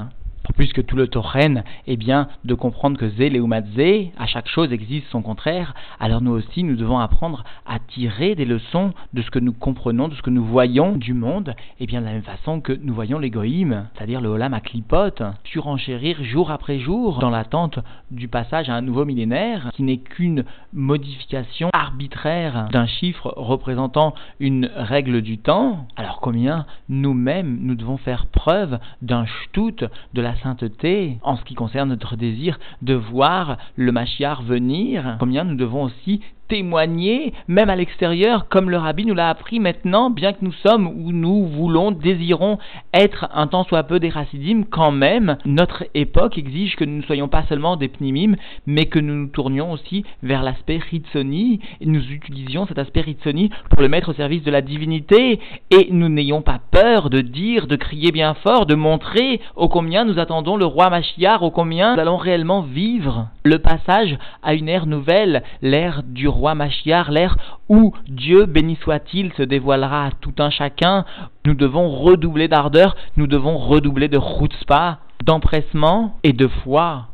plus 0.53 0.73
que 0.73 0.81
tout 0.81 0.95
le 0.95 1.07
Tochen 1.07 1.63
est 1.87 1.97
bien 1.97 2.27
de 2.43 2.53
comprendre 2.53 2.97
que 2.97 3.09
Zé, 3.09 3.31
Zé, 3.75 4.11
à 4.17 4.25
chaque 4.25 4.47
chose 4.47 4.71
existe 4.71 5.07
son 5.09 5.21
contraire, 5.21 5.73
alors 5.99 6.21
nous 6.21 6.31
aussi 6.31 6.63
nous 6.63 6.75
devons 6.75 6.99
apprendre 6.99 7.43
à 7.65 7.79
tirer 7.79 8.35
des 8.35 8.45
leçons 8.45 8.93
de 9.13 9.21
ce 9.21 9.31
que 9.31 9.39
nous 9.39 9.53
comprenons, 9.53 10.07
de 10.07 10.15
ce 10.15 10.21
que 10.21 10.29
nous 10.29 10.45
voyons 10.45 10.95
du 10.95 11.13
monde, 11.13 11.55
et 11.79 11.85
bien 11.85 12.01
de 12.01 12.05
la 12.05 12.13
même 12.13 12.21
façon 12.23 12.61
que 12.61 12.73
nous 12.73 12.93
voyons 12.93 13.19
l'égoïme, 13.19 13.87
c'est-à-dire 13.95 14.21
le 14.21 14.29
Olam 14.29 14.53
à 14.53 14.59
clipote, 14.59 15.23
surenchérir 15.43 16.23
jour 16.23 16.51
après 16.51 16.79
jour 16.79 17.19
dans 17.19 17.29
l'attente 17.29 17.79
du 18.11 18.27
passage 18.27 18.69
à 18.69 18.75
un 18.75 18.81
nouveau 18.81 19.05
millénaire 19.05 19.71
qui 19.73 19.83
n'est 19.83 19.97
qu'une 19.97 20.45
modification 20.73 21.69
arbitraire 21.73 22.67
d'un 22.71 22.85
chiffre 22.85 23.33
représentant 23.37 24.13
une 24.39 24.69
règle 24.75 25.21
du 25.21 25.37
temps, 25.37 25.87
alors 25.95 26.19
combien 26.21 26.65
nous-mêmes 26.89 27.59
nous 27.61 27.75
devons 27.75 27.97
faire 27.97 28.25
preuve 28.27 28.79
d'un 29.01 29.25
shtout 29.25 29.87
de 30.13 30.21
la 30.21 30.34
sainteté 30.35 31.17
en 31.23 31.35
ce 31.35 31.43
qui 31.43 31.55
concerne 31.55 31.89
notre 31.89 32.15
désir 32.15 32.59
de 32.81 32.93
voir 32.93 33.57
le 33.75 33.91
Machiar 33.91 34.41
venir, 34.41 35.17
combien 35.19 35.43
nous 35.43 35.55
devons 35.55 35.83
aussi 35.83 36.21
témoigner, 36.47 37.33
même 37.47 37.69
à 37.69 37.75
l'extérieur, 37.75 38.47
comme 38.49 38.69
le 38.69 38.77
rabbi 38.77 39.05
nous 39.05 39.13
l'a 39.13 39.29
appris 39.29 39.59
maintenant, 39.59 40.09
bien 40.09 40.33
que 40.33 40.43
nous 40.43 40.53
sommes 40.65 40.87
où 40.87 41.11
nous 41.11 41.45
voulons, 41.47 41.91
désirons 41.91 42.57
être 42.93 43.27
un 43.33 43.47
temps 43.47 43.63
soit 43.63 43.83
peu 43.83 43.99
des 43.99 44.09
racidim, 44.09 44.63
quand 44.69 44.91
même, 44.91 45.37
notre 45.45 45.85
époque 45.93 46.37
exige 46.37 46.75
que 46.75 46.85
nous 46.85 46.97
ne 46.97 47.03
soyons 47.03 47.27
pas 47.27 47.43
seulement 47.49 47.77
des 47.77 47.87
pnimim, 47.87 48.35
mais 48.65 48.85
que 48.85 48.99
nous 48.99 49.15
nous 49.15 49.27
tournions 49.27 49.71
aussi 49.71 50.05
vers 50.23 50.43
l'aspect 50.43 50.79
ritsoni, 50.91 51.59
et 51.81 51.85
nous 51.85 52.03
utilisions 52.11 52.67
cet 52.67 52.79
aspect 52.79 53.01
ritsoni 53.01 53.49
pour 53.69 53.81
le 53.81 53.89
mettre 53.89 54.09
au 54.09 54.13
service 54.13 54.43
de 54.43 54.51
la 54.51 54.61
divinité, 54.61 55.39
et 55.71 55.87
nous 55.91 56.09
n'ayons 56.09 56.41
pas 56.41 56.59
peur 56.71 57.09
de 57.09 57.21
dire, 57.21 57.67
de 57.67 57.75
crier 57.75 58.11
bien 58.11 58.35
fort, 58.35 58.65
de 58.65 58.75
montrer 58.75 59.41
au 59.55 59.67
combien 59.67 60.05
nous 60.05 60.19
attendons 60.19 60.57
le 60.57 60.65
roi 60.65 60.89
Machiar, 60.89 61.43
au 61.43 61.51
combien 61.51 61.95
nous 61.95 62.01
allons 62.01 62.17
réellement 62.17 62.61
vivre 62.61 63.27
le 63.43 63.59
passage 63.59 64.17
à 64.43 64.53
une 64.53 64.69
ère 64.69 64.87
nouvelle, 64.87 65.43
l'ère 65.61 66.03
du 66.03 66.27
roi 66.35 66.53
Machiar, 66.55 67.11
l'ère 67.11 67.37
où 67.69 67.93
Dieu, 68.07 68.45
béni 68.45 68.77
soit-il, 68.83 69.33
se 69.33 69.43
dévoilera 69.43 70.07
à 70.07 70.11
tout 70.11 70.33
un 70.39 70.49
chacun, 70.49 71.05
nous 71.45 71.55
devons 71.55 71.89
redoubler 71.89 72.47
d'ardeur, 72.47 72.95
nous 73.17 73.27
devons 73.27 73.57
redoubler 73.57 74.07
de 74.07 74.19
chutzpah, 74.19 74.99
d'empressement 75.23 76.17
et 76.23 76.33
de 76.33 76.47
foi. 76.47 77.07